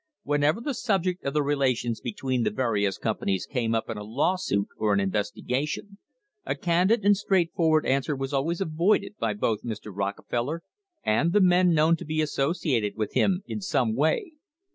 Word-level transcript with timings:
Whenever 0.23 0.59
the 0.59 0.73
subject 0.73 1.23
of 1.23 1.35
the 1.35 1.43
relations 1.43 2.01
between 2.01 2.41
the 2.41 2.49
various 2.49 2.97
companies 2.97 3.45
came 3.45 3.75
up 3.75 3.87
in 3.87 3.99
a 3.99 4.03
lawsuit 4.03 4.67
or 4.79 4.95
an 4.95 4.99
investigation, 4.99 5.99
a 6.43 6.55
candid 6.55 7.05
and 7.05 7.15
straightforward 7.15 7.85
answer 7.85 8.15
was 8.15 8.33
always 8.33 8.59
avoided 8.61 9.13
by 9.19 9.35
both 9.35 9.61
Mr. 9.61 9.91
Rockefeller 9.95 10.63
and 11.03 11.33
the 11.33 11.39
men 11.39 11.71
known 11.75 11.97
to 11.97 12.03
be 12.05 12.19
associated 12.19 12.95
with 12.95 13.13
him 13.13 13.43
in 13.45 13.61
some 13.61 13.93
way. 13.95 14.31